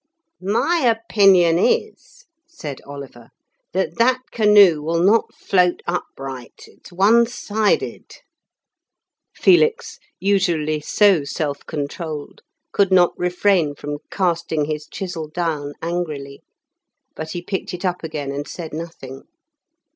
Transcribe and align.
"My 0.41 0.77
opinion 0.79 1.59
is," 1.59 2.25
said 2.47 2.81
Oliver, 2.87 3.29
"that 3.73 3.99
that 3.99 4.21
canoe 4.31 4.81
will 4.81 5.03
not 5.03 5.31
float 5.35 5.83
upright. 5.85 6.63
It's 6.65 6.91
one 6.91 7.27
sided." 7.27 8.09
Felix, 9.35 9.99
usually 10.19 10.79
so 10.81 11.23
self 11.23 11.63
controlled, 11.67 12.41
could 12.71 12.91
not 12.91 13.13
refrain 13.15 13.75
from 13.75 13.99
casting 14.09 14.65
his 14.65 14.87
chisel 14.87 15.27
down 15.27 15.73
angrily. 15.83 16.41
But 17.15 17.33
he 17.33 17.43
picked 17.43 17.71
it 17.71 17.85
up 17.85 18.03
again, 18.03 18.31
and 18.31 18.47
said 18.47 18.73
nothing. 18.73 19.25